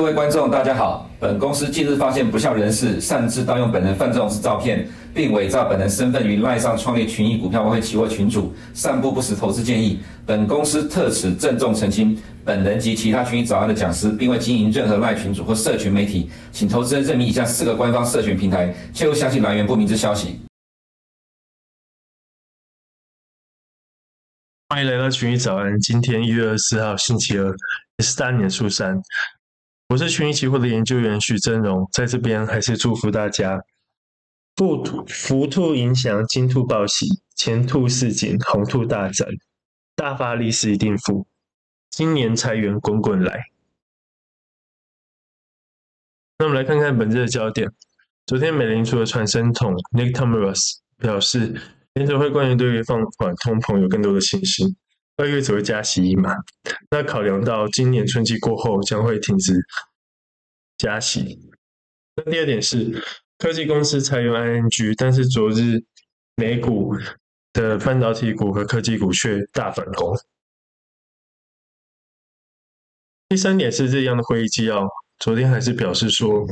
[0.00, 1.06] 各位观众，大家好。
[1.20, 10.00] 本公司近日发现不肖人士擅自盗用本人范仲式照片，并伪造本人身份于赖上创立群益股票外汇期货群主，散布不实投资建议。
[10.24, 20.40] 本公司特此郑重澄清，本人及其他群益早安的讲师，并未经营任何赖群主或社群媒体，请投资人认明以下四个官方社群平台，切勿相信来源不明之消息。
[24.70, 25.78] 欢迎来到群益早安。
[25.80, 27.44] 今天一月二十四号，星期二，
[27.98, 28.98] 也是大年初三。
[29.90, 33.60] 我是群益期货的研究员许峥嵘，在这边还是祝福大家，
[34.54, 39.26] 兔福兔迎祥，金兔报喜，钱兔似锦，红兔大展，
[39.96, 41.26] 大发利是一定富，
[41.90, 43.46] 今年财源滚滚来。
[46.38, 47.68] 那我们来看看本日的焦点。
[48.26, 51.60] 昨天美联储的传声筒 Nick Timiraos 表示，
[51.94, 54.76] 联准会官员对于放缓通膨有更多的信心。
[55.20, 56.34] 二月只会加息一码，
[56.90, 59.54] 那考量到今年春季过后将会停止
[60.78, 61.38] 加息。
[62.16, 62.90] 那第二点是
[63.36, 65.78] 科技公司裁员 ING，但是昨日
[66.36, 66.96] 美股
[67.52, 70.16] 的半导体股和科技股却大反攻。
[73.28, 76.46] 第三点是这样的会议纪要，昨天还是表示说。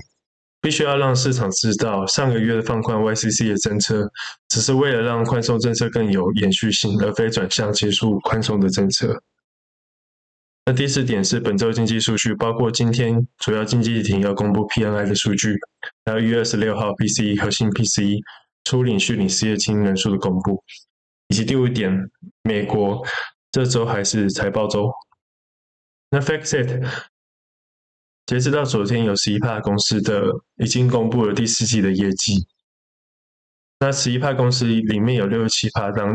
[0.60, 4.10] 必须要让市场知道，上个月的放宽 YCC 的政策，
[4.48, 9.22] 只是为了让宽松政策更有延续性，而非转向结束宽松的政策。
[10.66, 15.56] 那第四点是本周经济数据，包括今天主要经济体要公布 PNI 的数据，
[16.04, 18.20] 还有一月二十六号 PCE 核心 PCE
[18.64, 20.62] 初领续领失业金人数的公布，
[21.28, 22.10] 以及第五点，
[22.42, 23.02] 美国
[23.52, 24.90] 这周还是财报周。
[26.10, 26.84] 那 FactSet。
[28.28, 30.22] 截止到昨天，有十一趴公司的
[30.56, 32.46] 已经公布了第四季的业绩。
[33.80, 36.14] 那十一趴公司里面有六十七趴，当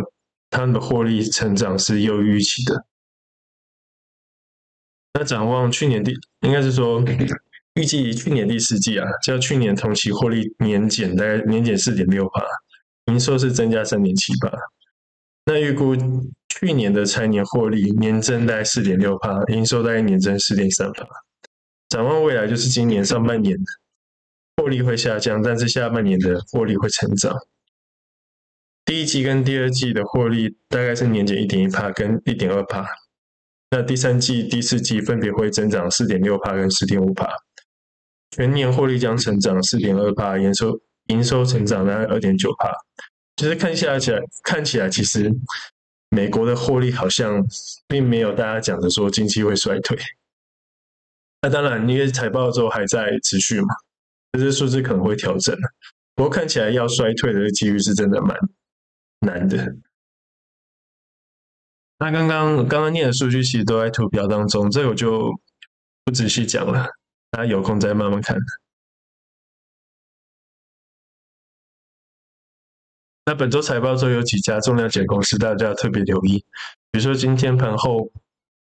[0.51, 2.85] 他们的获利成长是优于预期的。
[5.15, 7.03] 那展望去年第，应该是说
[7.73, 12.43] 预计去年第四季啊，较去年同期获利年减大概年减四点六趴，
[13.11, 14.51] 营收是增加三点七八。
[15.45, 15.95] 那预估
[16.47, 21.07] 去年的财年获利年增大概四点六趴，营收大概年增四点三趴。
[21.93, 23.63] 展望未来，就是今年上半年的
[24.57, 27.37] 获利会下降，但是下半年的获利会成长。
[28.83, 32.83] 第一季跟第二季的获利大概是年减一点一帕跟一点二帕，
[33.69, 37.29] 那第三季、第四季分别会增长四点六帕跟十点五帕，
[38.31, 42.73] 全年获利将成长四点二帕，营收营收成长大概二点九帕。
[43.35, 45.31] 其实看下起来看起来，其实
[46.09, 47.45] 美国的获利好像
[47.87, 49.95] 并没有大家讲的说经济会衰退。
[51.43, 53.75] 那当然，因为财报之后还在持续嘛，
[54.31, 55.53] 这些数字可能会调整。
[56.15, 58.39] 不过看起来要衰退的几率是真的蛮
[59.19, 59.75] 难的。
[61.99, 65.33] 那刚刚刚刚念的数据其实都在图表当中，这个我就
[66.05, 66.87] 不仔细讲了，
[67.29, 68.37] 大家有空再慢慢看。
[73.25, 76.45] 那本周财报中有几家重量级公司，大家要特别留意，
[76.89, 78.09] 比如说今天盘后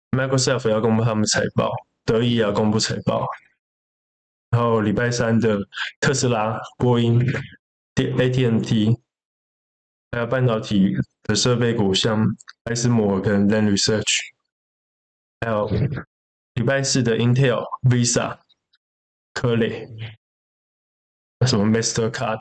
[0.10, 1.70] ，Microsoft 要公布他们财报。
[2.06, 3.28] 德意要公布财报，
[4.50, 5.60] 然后礼拜三的
[6.00, 7.20] 特斯拉、波音、
[7.96, 8.98] AT&T，
[10.12, 12.26] 还有半导体的设备股，像
[12.64, 14.20] 艾斯摩尔跟 l a n Research，
[15.42, 15.70] 还有
[16.56, 18.40] 礼拜四的 Intel、Visa、
[19.34, 19.88] 科磊，
[21.46, 22.40] 什么 Mastercard。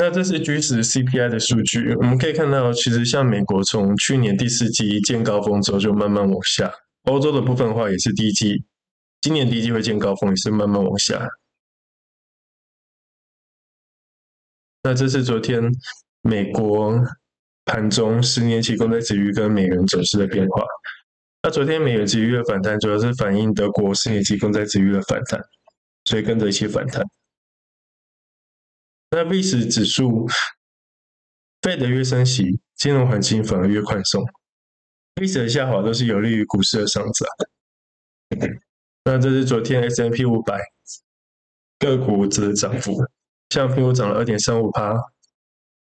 [0.00, 6.72] 那这是 G10 CPI 的数据，我们可以看到，其实像美国从去年第四季见高峰之后就慢慢往下，
[7.02, 8.64] 欧洲的部分的话也是第一季，
[9.20, 11.28] 今年第一季会见高峰，也是慢慢往下。
[14.84, 15.60] 那这是昨天
[16.22, 17.04] 美国
[17.64, 20.62] 盘中十年期公债殖利率跟美元走势的变化。
[21.42, 25.40] 那昨天美元殖利率的反弹主要是反映德国十年期公债殖利率的反弹，
[26.04, 27.04] 所以跟着一起反弹。
[29.10, 30.26] 那 VIX 指数
[31.62, 34.22] 跌得越升息，金融环境反而越宽松。
[35.16, 37.28] VIX 的下滑都是有利于股市的上涨。
[39.04, 40.60] 那这是昨天 S&P 五百
[41.78, 42.92] 个股的涨幅，
[43.48, 44.94] 像苹果涨了二点三五趴，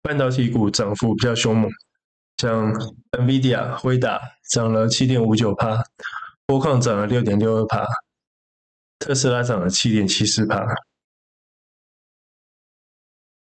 [0.01, 1.69] 半导体股涨幅比较凶猛，
[2.37, 2.73] 像
[3.11, 5.83] NVIDIA 辉达涨了七点五九趴，
[6.47, 7.85] 波抗涨了六点六二趴，
[9.01, 10.65] 特斯拉涨了七点七四趴。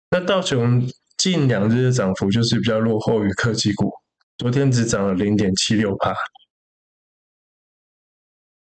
[0.09, 3.91] 那道琼近两日的涨幅就是比较落后于科技股，
[4.37, 6.15] 昨天只涨了零点七六帕。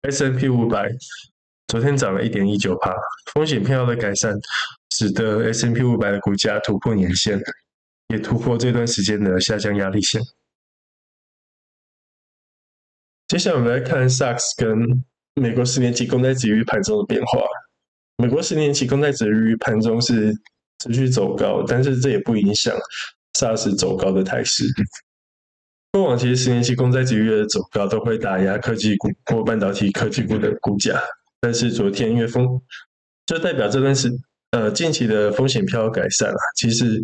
[0.03, 0.89] S n P 五百
[1.67, 2.93] 昨天涨了一点一九帕，
[3.33, 4.37] 风险偏好的改善
[4.91, 7.39] 使得 S n P 五百的股价突破年线，
[8.09, 10.21] 也突破这段时间的下降压力线。
[13.27, 15.03] 接下来我们来看 SARS 跟
[15.41, 17.39] 美国十年期公债殖利率盘中的变化。
[18.17, 20.31] 美国十年期公债殖利率盘中是
[20.79, 22.75] 持续走高，但是这也不影响
[23.33, 24.65] SARS 走高的态势。
[25.91, 30.99] 过往其实十年期公债殖利率的走高都会打压科技股或半导体科技股的股价，
[31.39, 32.59] 但是昨天因为风，
[33.25, 34.09] 就代表这段时
[34.51, 36.99] 呃近期的风险偏好改善了，其实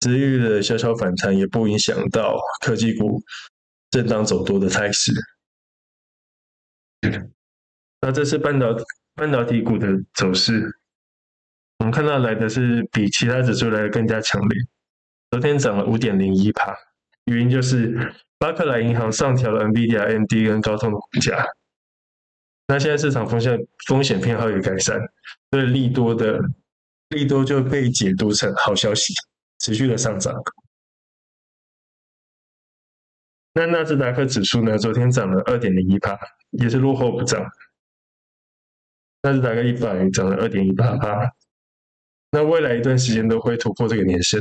[0.00, 3.22] 殖利率的小小反弹也不影响到科技股
[3.90, 5.12] 震荡走多的态势。
[8.00, 8.76] 那这是半导
[9.14, 10.70] 半导体股的走势，
[11.88, 14.60] 们看到来的是比其他指数来的更加强烈，
[15.30, 16.76] 昨天涨了五点零一趴。
[17.24, 21.42] 原因就是巴克莱银行上调了 NVIDIA、AMD 跟高通的股价。
[22.66, 25.00] 那现在市场风险风险偏好有改善，
[25.50, 26.38] 所以利多的
[27.08, 29.14] 利多就被解读成好消息，
[29.58, 30.34] 持续的上涨。
[33.54, 34.76] 那纳斯达克指数呢？
[34.76, 36.18] 昨天涨了二点零一趴，
[36.50, 37.42] 也是落后不涨。
[39.22, 41.32] 纳斯达克一百涨了二点一八趴。
[42.30, 44.40] 那未来一段时间都会突破这个年线。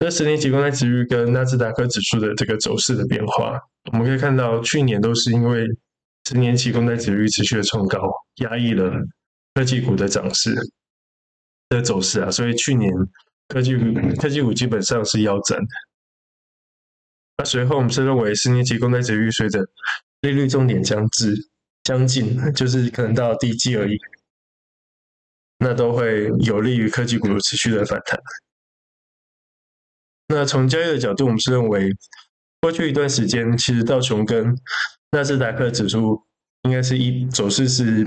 [0.00, 3.58] 那十年期公债殖率跟纳斯达克指数的这个走势的变化，
[3.92, 5.66] 我们可以看到，去年都是因为
[6.28, 7.98] 十年期公债殖率持续的冲高，
[8.42, 8.92] 压抑了
[9.54, 10.54] 科技股的涨势
[11.70, 12.92] 的走势啊，所以去年
[13.48, 13.84] 科技股
[14.20, 15.68] 科技股基本上是腰斩的。
[17.38, 19.64] 那随后我们是认为，十年期公债殖率随着
[20.20, 21.34] 利率重点将至
[21.84, 23.96] 将近，就是可能到第一季而已，
[25.58, 28.18] 那都会有利于科技股持续的反弹。
[30.28, 31.90] 那从交易的角度，我们是认为，
[32.60, 34.56] 过去一段时间，其实道琼跟
[35.10, 36.22] 纳斯达克指数
[36.62, 38.06] 应该是一走势是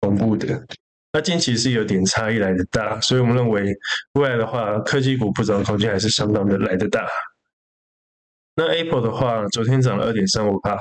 [0.00, 0.66] 同步的。
[1.12, 3.74] 那近期是有点差异来的大，所以我们认为
[4.14, 7.06] 未来的话，科技股补涨空间还是相当的来的大。
[8.56, 10.76] 那 Apple 的话，昨天涨了二点三五趴，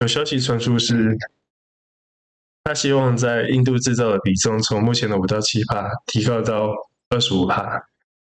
[0.00, 1.16] 有消息传出是，
[2.64, 6.72] 他希望在印度制造的比重从目前的五到七帕提高到
[7.10, 7.82] 二十五帕。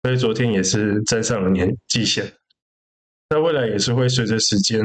[0.02, 2.32] 所以昨天也是站上了年季线，
[3.30, 4.80] 那未来也是会随着时间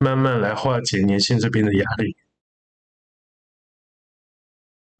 [0.00, 2.16] 慢慢来化解年线这边的压力。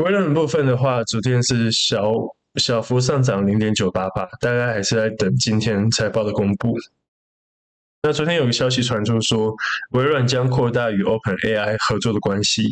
[0.05, 2.13] 微软的部分的话，昨天是小
[2.55, 6.77] 小幅上涨零点九八八，大概还是在等今天财报的公布。
[8.07, 9.57] 那昨天有个消息传出说，
[9.93, 12.63] 微软将扩大与 OpenAI 合作的关系，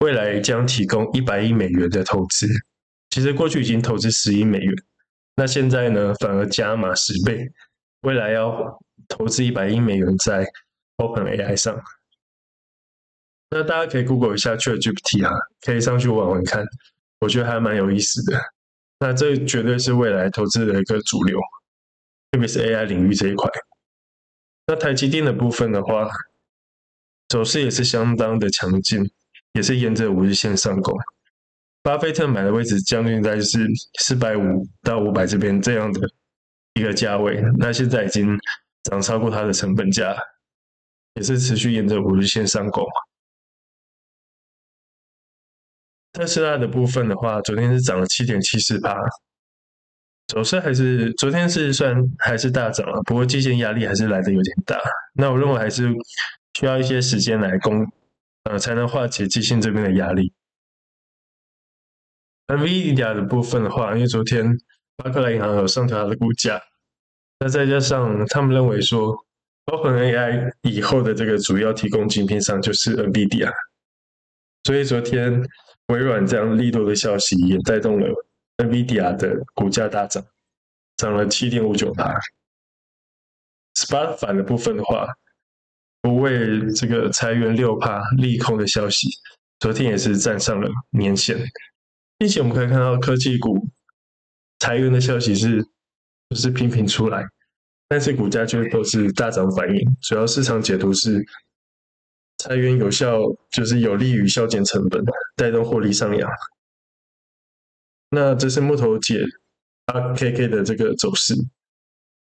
[0.00, 2.46] 未来将提供一百亿美元的投资。
[3.10, 4.74] 其实过去已经投资十亿美元。
[5.36, 7.46] 那现在呢，反而加码十倍，
[8.00, 10.46] 未来要投资一百亿美元在
[10.96, 11.78] OpenAI 上。
[13.50, 16.64] 那大家可以 Google 一下 ChatGPT 啊，可以上去玩玩看，
[17.20, 18.40] 我觉得还蛮有意思的。
[19.00, 21.38] 那这绝对是未来投资的一个主流，
[22.32, 23.50] 特别是 AI 领域这一块。
[24.68, 26.06] 那台积电的部分的话，
[27.26, 29.02] 走势也是相当的强劲，
[29.54, 30.94] 也是沿着五日线上攻。
[31.82, 33.66] 巴菲特买的位置将近在是
[33.98, 36.06] 四百五到五百这边这样的
[36.74, 38.38] 一个价位，那现在已经
[38.82, 40.14] 涨超过它的成本价，
[41.14, 42.84] 也是持续沿着五日线上攻。
[46.12, 48.94] 特斯拉的部分的话，昨天是涨了七点七四趴，
[50.28, 54.78] 走势还是昨天是算还是大涨了，不过基线压力还是来的有点大。
[55.14, 55.90] 那我认为还是
[56.58, 57.86] 需要一些时间来攻，
[58.44, 60.32] 呃，才能化解基线这边的压力。
[62.48, 64.54] NVIDIA 的部分的话，因为昨天
[64.96, 66.60] 巴克莱银行有上调它的股价，
[67.40, 69.16] 那再加上他们认为说
[69.66, 73.50] ，OpenAI 以后的这个主要提供晶片商就是 NVIDIA，
[74.64, 75.42] 所以昨天
[75.86, 78.06] 微软这样利多的消息也带动了
[78.58, 80.24] NVIDIA 的股价大涨，
[80.96, 82.14] 涨了七点五九趴。
[83.74, 85.06] Spotify 的部分的话，
[86.02, 89.08] 不为这个裁员六趴利空的消息，
[89.60, 91.38] 昨天也是站上了年线。
[92.18, 93.68] 并且我们可以看到，科技股
[94.58, 95.62] 裁员的消息是
[96.30, 97.24] 就是频频出来，
[97.88, 99.96] 但是股价却都是大涨反应。
[100.02, 101.24] 主要市场解读是
[102.38, 103.20] 裁员有效，
[103.52, 105.00] 就是有利于削减成本，
[105.36, 106.28] 带动获利上扬。
[108.10, 109.22] 那这是木头姐
[109.86, 111.34] RKK 的这个走势，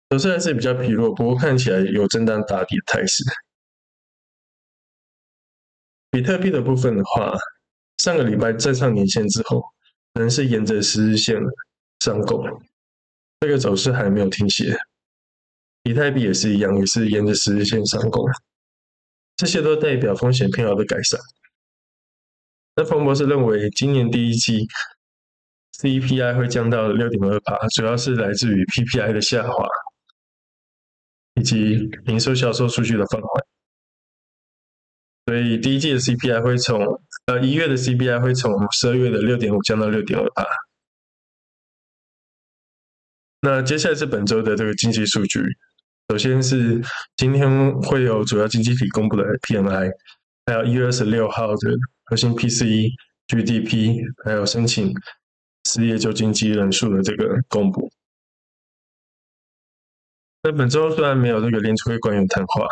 [0.08, 3.24] 走势还是比较疲弱，不过看起来有震荡打底的态势。
[6.10, 7.36] 比特币的部分的话。
[7.98, 9.62] 上个礼拜站上年线之后，
[10.14, 11.36] 仍是沿着十日线
[11.98, 12.42] 上攻，
[13.40, 14.74] 这个走势还没有停歇。
[15.82, 18.24] 以太币也是一样，也是沿着十日线上攻，
[19.36, 21.20] 这些都代表风险偏好的改善。
[22.76, 24.66] 那彭博士认为，今年第一季
[25.80, 29.66] CPI 会降到六点二八，主要是来自于 PPI 的下滑，
[31.36, 33.44] 以及零售销售数据的放缓。
[35.24, 40.44] 所以第一季的 CPI 会从呃一月的 CPI 会从十二月的六点五降到六点二八。
[43.40, 45.42] 那接下来是本周的这个经济数据，
[46.10, 46.82] 首先是
[47.16, 49.90] 今天会有主要经济体公布的 PMI，
[50.44, 51.70] 还有一月二十六号的
[52.04, 52.90] 核心 PCE、
[53.28, 54.92] GDP，还有申请
[55.64, 57.90] 失业救济金人数的这个公布。
[60.42, 62.66] 那本周虽然没有这个联储会官员谈话。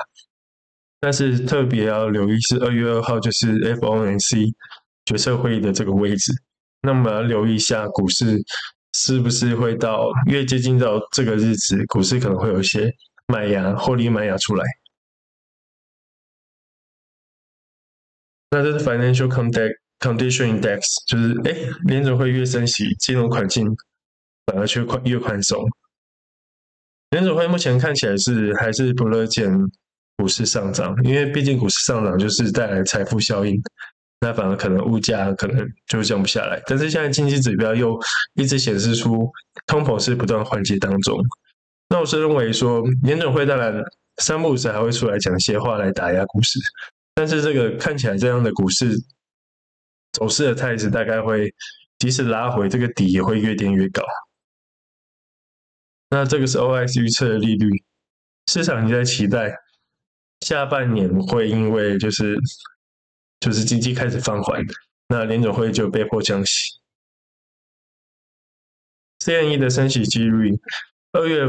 [1.00, 4.52] 但是特别要留意是二月二号，就是 FOMC
[5.04, 6.32] 决策会议的这个位置。
[6.82, 8.42] 那么要留意一下股市
[8.94, 12.92] 是不是会到越接近到这个日子，股市可能会有一些
[13.28, 14.64] 买压、获利买压出来。
[18.50, 19.78] 那这是 Financial contact.
[20.00, 23.66] Condition Index，就是哎，联准会越升息，金融环境
[24.46, 25.68] 反而却宽越宽松。
[27.10, 29.52] 联准会目前看起来是还是不乐见。
[30.20, 33.56] 股市上涨，因为毕竟股市上涨就是带来财富效应，
[34.18, 36.60] 那反而可能物价可能就降不下来。
[36.66, 37.96] 但是现在经济指标又
[38.34, 39.30] 一直显示出
[39.68, 41.16] 通膨是不断缓解当中，
[41.88, 43.80] 那我是认为说联准会当然
[44.16, 46.58] 三不五时还会出来讲些话来打压股市，
[47.14, 48.90] 但是这个看起来这样的股市
[50.12, 51.52] 走势的态势大概会
[51.98, 54.02] 即使拉回这个底也会越垫越高。
[56.10, 57.68] 那这个是 OS 预测的利率，
[58.46, 59.54] 市场也在期待。
[60.40, 62.36] 下半年会因为就是
[63.40, 64.64] 就是经济开始放缓，
[65.08, 66.78] 那联总会就被迫降息。
[69.24, 70.58] CME 的升息几率，
[71.12, 71.42] 二月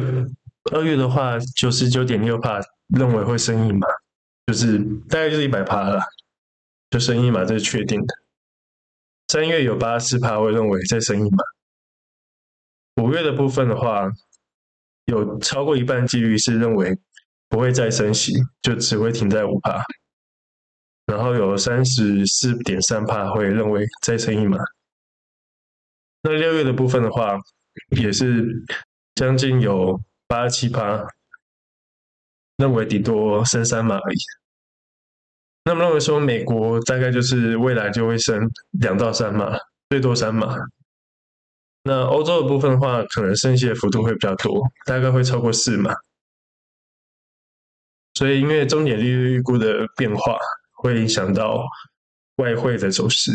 [0.73, 3.87] 二月的话九十九点六帕认为会升一码，
[4.47, 6.01] 就是大概就是一百帕了，
[6.89, 8.15] 就升一码这是确定的。
[9.29, 11.38] 三月有八十四趴会认为再升一码，
[13.01, 14.12] 五月的部分的话，
[15.05, 17.00] 有超过一半几率是认为。
[17.51, 18.31] 不会再升息，
[18.62, 19.81] 就只会停在五趴，
[21.07, 24.59] 然后有三十四点三趴会认为再升一码。
[26.21, 27.39] 那六月的部分的话，
[27.98, 28.45] 也是
[29.15, 31.03] 将近有八七趴
[32.57, 34.38] 认为顶多升三码而已。
[35.69, 38.49] 那么认为说美国大概就是未来就会升
[38.79, 39.55] 两到三码，
[39.91, 40.57] 最多三码。
[41.83, 45.93] 那欧洲的部分的话，可能升息的幅度会比较多，大概会超过四码。
[48.15, 50.39] 所以，因为终点利率预估的变化，
[50.77, 51.63] 会影响到
[52.38, 53.31] 外汇的走势。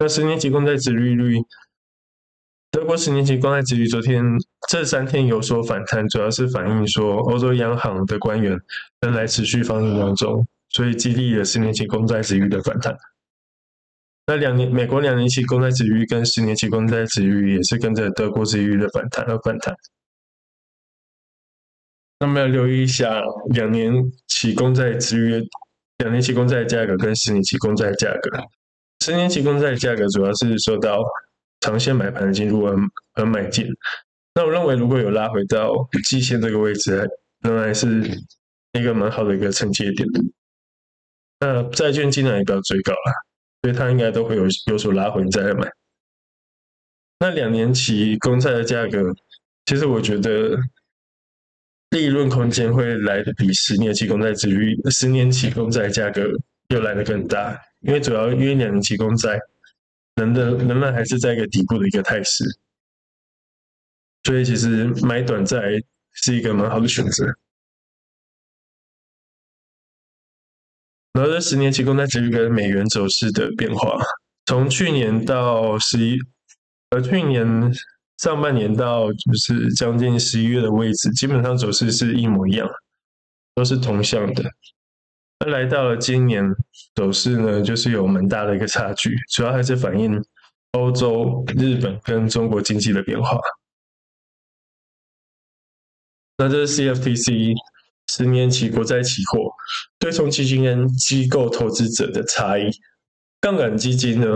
[0.00, 1.40] 那十年期公债殖利率，
[2.72, 4.24] 德国十年期公债殖率昨天
[4.68, 8.60] 这三天有所反弹，主要是反映说欧洲央行的官员
[9.00, 10.44] 仍来持续放鹰当中，
[10.74, 12.96] 所以激励了十年期公债殖利率的反弹。
[14.26, 19.72] 那两年美国两年期公债殖利率跟十年期公债殖利率也是跟着德国殖利率的反弹而反弹。
[22.18, 23.92] 那么要留意一下两年
[24.26, 25.48] 期公债殖利率、
[25.98, 28.40] 两年期公债价格跟十年期公债价格。
[29.04, 31.04] 十年期公债价格主要是受到
[31.60, 32.76] 长线买盘的进入而
[33.14, 33.64] 而买进。
[34.34, 35.70] 那我认为如果有拉回到
[36.08, 37.08] 季线这个位置，
[37.42, 38.02] 仍然是
[38.72, 40.08] 一个蛮好的一个承接点。
[41.44, 43.12] 那债券尽量也不要追高了，
[43.60, 45.70] 所以它应该都会有有所拉回你再来买。
[47.18, 49.12] 那两年期公债的价格，
[49.66, 50.58] 其实我觉得。
[51.90, 56.28] 利润空间会来的比十年期公债殖利率，十年期公债价格
[56.70, 59.38] 又来的更大，因为主要因为两年期公债
[60.16, 62.42] 能的仍然还是在一个底部的一个态势，
[64.24, 65.60] 所以其实买短债
[66.14, 67.24] 是一个蛮好的选择。
[71.14, 73.96] 然后这十年期公债殖利率跟美元走势的变化，
[74.44, 76.18] 从去年到十一，
[76.90, 77.72] 呃，去年。
[78.18, 82.66] 上半年到就是将近十一月的位置，基本上走势是一模一样，
[83.56, 84.44] 都是同向的。
[85.40, 86.44] 那来到了今年
[86.94, 90.24] 走势呢，就是有蛮大的一个差距，主要还是反映
[90.72, 93.36] 欧洲、日本跟中国经济的变化。
[96.38, 97.52] 那这是 CFTC
[98.08, 99.50] 十年期国债期货
[99.98, 102.70] 对冲基金跟机构投资者的差异，
[103.40, 104.26] 杠杆基金呢？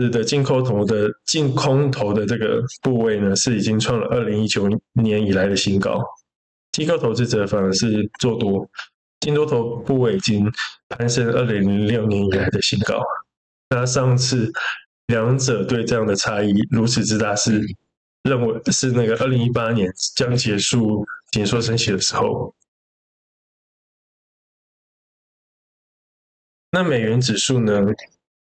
[0.00, 6.00] 是的，净空头的净空头的这个部位呢，是已经创了二零一九年以来的新高。
[6.70, 8.70] 机构投资者反而是做多，
[9.18, 10.48] 净多头部位已经
[10.88, 13.02] 攀升二零零六年以来的新高。
[13.70, 14.52] 那上次
[15.08, 17.60] 两者对这样的差异如此之大，是
[18.22, 21.04] 认为是那个二零一八年将结束
[21.38, 22.52] 紧缩升息的时候。
[26.72, 27.80] 那美元指数呢？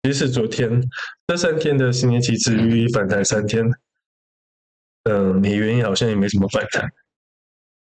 [0.04, 0.80] 其实昨天
[1.26, 3.68] 这三天的十年期殖利率反弹三天，
[5.02, 6.88] 嗯，美元好像也没什么反弹。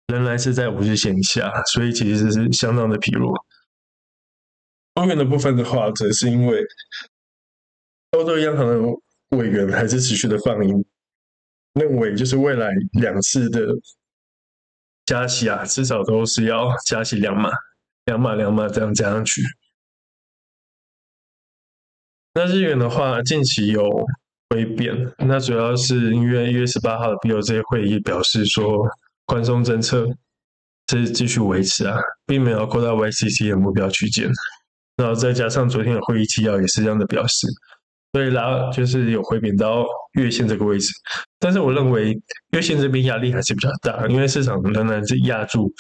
[0.08, 3.46] 仍然是在五日线下，所以其实是相当的疲弱。
[4.96, 6.66] 欧元的部分的话，则是因为
[8.14, 10.84] 欧洲央行的委员还是持续的放鹰，
[11.74, 13.62] 认为就是未来两次的
[15.10, 17.50] 加息啊，至少都是要加息两码，
[18.06, 19.42] 两码两码这样加上去。
[22.36, 23.90] 那日元的话，近期有
[24.52, 28.88] 回贬，那主要是因为一月十八号的 BOJ 会议表示说，
[29.26, 30.08] 宽松政策
[30.92, 31.98] 是继续维持啊，
[32.28, 34.30] 并没有扩大 YCC 的目标区间。
[34.96, 37.48] 然后再加上昨天的会议纪要也是这样的表示，
[38.14, 40.92] 所以拉就是有回贬到月线这个位置。
[41.40, 42.20] 但是我认为
[42.52, 45.74] 月线这边压力还是比较大，因为市场仍然是压住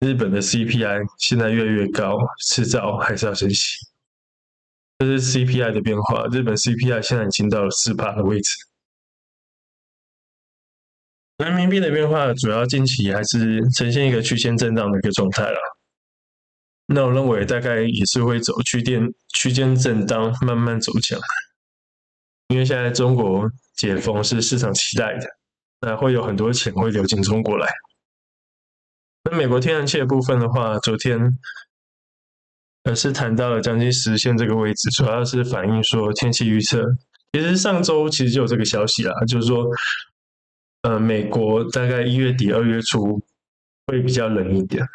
[0.00, 2.16] 日本的 CPI 现在越来越高，
[2.46, 3.76] 迟早还是要升息。
[4.98, 8.50] 这是 CPI 的变化，日本 CPI 现在已经到了四趴的位置。
[11.38, 15.58] 人民币的变化主要近期还是呈现一个区间震荡的一个状态了。
[16.86, 21.18] 那我认为大概也是会走区间区间震荡，慢慢走强。
[22.52, 25.26] 因为现在中国解封是市场期待的，
[25.80, 27.66] 那会有很多钱会流进中国来。
[29.24, 31.18] 那美国天然气的部分的话，昨天
[32.82, 36.84] 呃是谈到了将近实现这个位置，主要是反映说天气预测。
[37.32, 39.66] 其实上周其实就有这个消息啦，就是说
[40.82, 43.18] 呃美国大概一月底二月初
[43.86, 44.86] 会比较冷一点。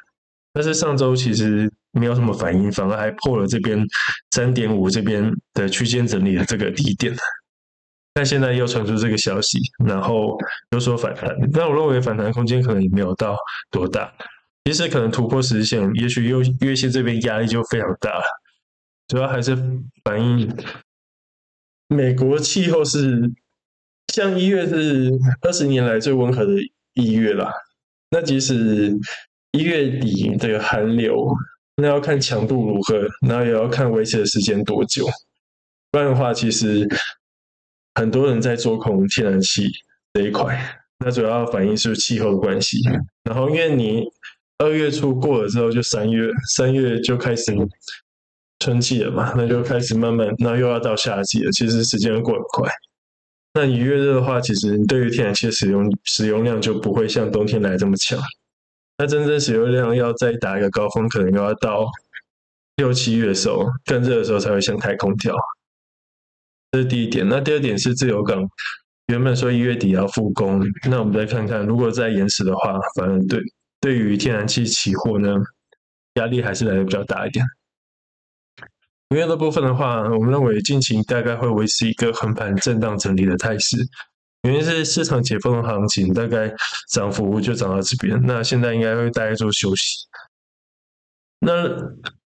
[0.53, 3.83] 但是上周其实没有什么反应，反而还破了这边
[4.29, 7.15] 三点五这边的区间整理的这个低点。
[8.17, 10.35] 但现在又传出这个消息，然后
[10.71, 11.29] 有所反弹。
[11.51, 13.37] 那我认为反弹空间可能也没有到
[13.69, 14.11] 多大，
[14.65, 18.19] 其实可能突破十线，也许又月线这边压力就非常大。
[19.07, 19.55] 主要还是
[20.03, 20.51] 反映
[21.89, 23.31] 美国气候是
[24.11, 25.11] 像一月是
[25.43, 26.53] 二十年来最温和的
[26.95, 27.51] 一月了。
[28.09, 28.97] 那即使
[29.51, 31.27] 一月底这个寒流，
[31.75, 35.05] 那要看强度如何，然后也要看维持的时间多久。
[35.91, 36.89] 不然的话，其实
[37.97, 39.67] 很多人在做空天然气
[40.13, 40.55] 这一块，
[40.99, 42.77] 那主要反映是气候的关系。
[43.23, 44.03] 然后，因为你
[44.59, 47.51] 二月初过了之后，就三月，三月就开始
[48.59, 51.51] 春季了嘛，那就开始慢慢，那又要到夏季了。
[51.51, 52.69] 其实时间过很快。
[53.55, 58.19] 那你越热的话，其实你对于天然气的使用使用量就不会像冬天来这么强。
[58.99, 61.87] 那真正使用量要再打一个高峰，可能又要到
[62.75, 65.35] 六七月的时候，更热的时候才会想开空调。
[66.77, 67.27] 这是第一点。
[67.27, 68.47] 那第二点是自由港
[69.07, 73.41] 原本说一月底要复工，那我们再看看，如果再延迟的话，反而对
[73.81, 75.33] 对于天然气期货呢，
[76.15, 77.43] 压力还是来的比较大一点。
[79.09, 83.77] 原油的部分的话，我们认为近期大概会维持一个横盘震荡整理的态势。
[84.43, 86.53] 原因是市场解封的行情，大概
[86.91, 88.21] 涨幅就涨到这边。
[88.23, 90.05] 那现在应该会大概做休息。
[91.39, 91.53] 那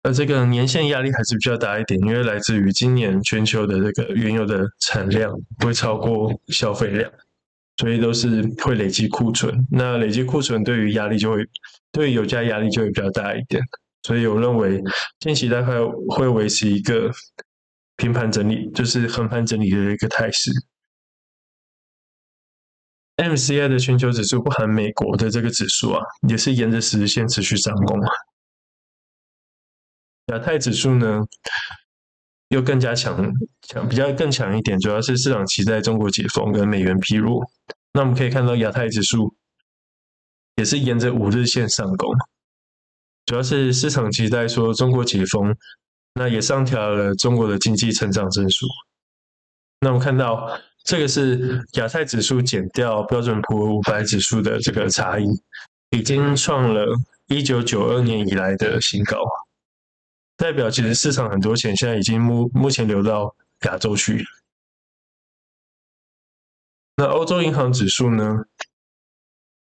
[0.07, 7.11] 呃，这个年限压力还是比较大一点，因为来自于今年全球的这个原油的产量会超过消费量，
[7.75, 9.53] 所以都是会累积库存。
[9.69, 11.45] 那累积库存对于压力就会，
[11.91, 13.61] 对于油价压力就会比较大一点。
[14.03, 14.81] 所以我认为
[15.19, 17.11] 近期大概会维持一个
[17.97, 20.49] 平盘整理，就是横盘整理的一个态势。
[23.17, 28.07] MCI 的全球指数不含美国的这个指数啊，也是沿着十日线持续上攻啊。
[30.27, 31.19] 亚太指数呢，
[32.49, 37.43] 又更加强强，比较更强一点，主要是市场期待中国解封跟美元疲弱。
[37.93, 39.33] 那我们可以看到亚太指数
[40.55, 42.09] 也是沿着五日线上攻，
[43.25, 45.55] 主要是市场期待说中国解封，
[46.13, 48.65] 那也上调了中国的经济成长增速。
[49.81, 50.59] 那我们看到。
[50.83, 55.25] 这个是亚太指数减掉标准普尔五百指数的这个差异，
[55.89, 56.85] 已经创了
[57.27, 59.17] 一九九二年以来的新高，
[60.37, 64.23] 代表其实市场很多钱现在已经目目前流到亚洲去。
[66.95, 68.45] 那欧洲银行指数呢，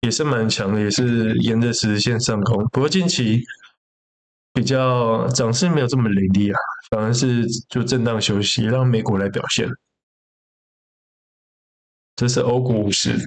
[0.01, 3.41] 也是蛮强的，也是沿着十日线上攻，不过近期
[4.53, 6.59] 比较涨势没有这么凌厉啊，
[6.91, 9.67] 反而是就震荡休息，让美股来表现。
[12.15, 13.17] 这是欧股五十，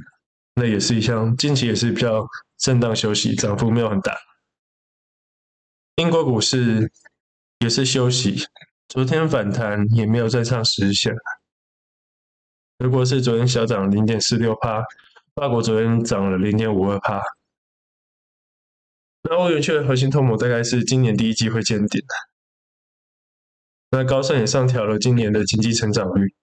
[0.55, 2.27] 那也是一项近期也是比较
[2.59, 4.14] 震荡休息，涨幅没有很大。
[5.97, 6.90] 英国股市
[7.62, 8.44] 也是休息，
[8.88, 11.14] 昨天反弹也没有再上十日线。
[12.77, 14.83] 德国是昨天小涨零点四六帕，
[15.37, 17.22] 法国昨天涨了零点五二帕。
[19.22, 22.03] 那欧元区的核心通膨大概是今年第一季会见顶。
[23.92, 26.35] 那高盛也上调了今年的经济成长率。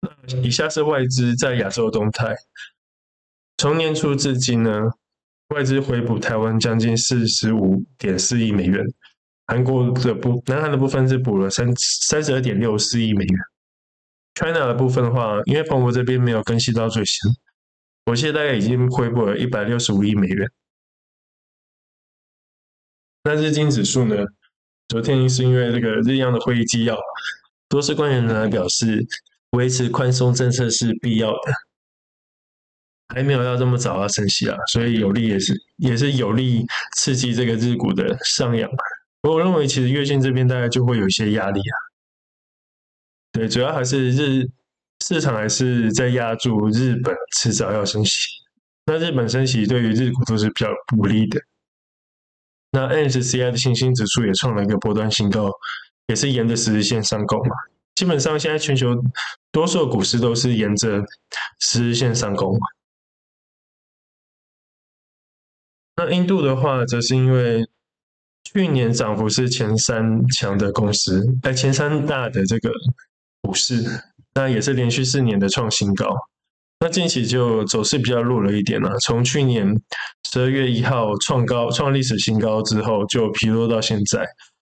[0.00, 2.34] 那以下是外资在亚洲动态。
[3.56, 4.90] 从年初至今呢，
[5.54, 8.84] 外资回补台湾将近四十五点四亿美元，
[9.46, 13.38] 韩国的部南韩的部分是补了三三十二点六四亿美元。
[14.34, 17.30] China 的部分的话，因为彭博这边没有更新到最新，
[18.04, 20.50] 我现在大概已经回补了一百六十五亿美元。
[23.24, 24.16] 那日经指数呢？
[24.88, 26.96] 昨天是因为这个日央的会议纪要，
[27.68, 29.04] 多数官员呢表示，
[29.50, 31.52] 维持宽松政策是必要的，
[33.14, 36.64] 还没有要这么早啊升息啊，所以有利也是也是有利
[36.96, 38.70] 刺激这个日股的上扬。
[39.32, 41.74] 我认为其实月线这边大概就会有一些压力啊。
[43.32, 44.48] 对，主要还是日
[45.04, 48.28] 市场还是在压住日本迟早要升息。
[48.86, 51.40] 那日本升息对于日股都是比较不利的。
[52.70, 55.50] 那 MSCI 的信心指数也创了一个波段新高，
[56.06, 57.56] 也是沿着十日线上攻嘛。
[57.94, 58.94] 基本上现在全球
[59.50, 61.02] 多数股市都是沿着
[61.58, 62.66] 十日线上攻嘛。
[65.96, 67.66] 那印度的话，则是因为
[68.52, 72.70] 去年涨幅是前三强的公司，哎，前三大的这个。
[73.42, 73.84] 股市，
[74.34, 76.12] 那也是连续四年的创新高。
[76.80, 78.98] 那近期就走势比较弱了一点了。
[78.98, 79.72] 从去年
[80.28, 84.26] 十二月一号创高、创历史新高之后，就疲弱到现在。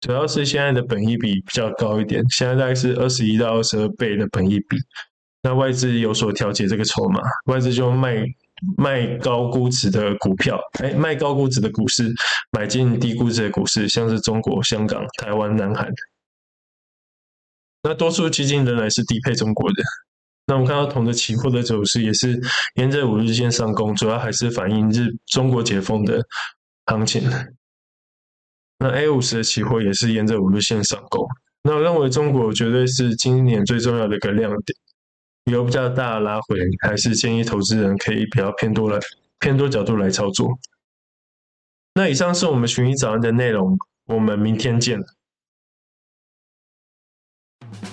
[0.00, 4.76] 主要是现在的本益比比较高一点，现在大概是二十一到二十二倍的本益比。
[5.44, 8.16] 那外资有所调节这个筹码，外资就卖
[8.76, 12.12] 卖高估值的股票，哎，卖高估值的股市，
[12.50, 15.88] 买进低估值的股市，像是中国、香港、台湾、南韩。
[17.82, 19.82] 那多数基金仍然是低配中国的。
[20.46, 22.40] 那我们看到铜的期货的走势也是
[22.76, 26.24] 沿着五日线上攻，主要还是反映日中国解封的
[26.86, 27.28] 行情。
[28.78, 31.26] 那 A 五十的期货也是沿着五日线上攻。
[31.62, 34.78] 那我认为中国绝对是今年最重要的一个亮点，
[35.46, 38.98] 有比较大的拉回，还是建议投资人可以比较偏多来
[39.38, 40.58] 偏多角度来操作。
[41.94, 44.98] 那以上是我们群益早安的内容，我们明天见。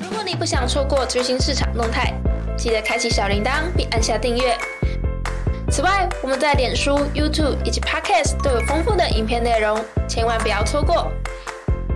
[0.02, 2.12] 如果你不想错过最新市场动态，
[2.58, 4.58] 记得开启小铃铛并按下订阅。
[5.70, 11.12] 此外，我们在脸书、YouTube 以及 Podcast 都有丰富的影片内容，千万不要错过。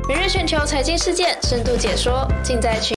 [0.07, 2.85] 每日全球财经事件深度解说，尽在群。